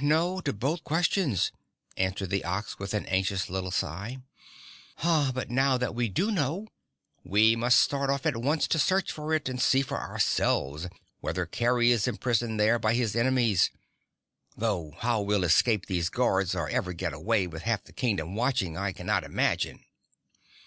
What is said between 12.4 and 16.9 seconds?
there by his enemies. Though how we'll escape these guards or